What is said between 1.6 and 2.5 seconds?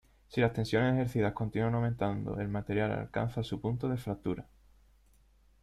aumentando el